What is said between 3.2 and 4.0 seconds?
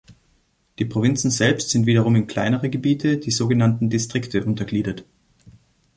sogenannten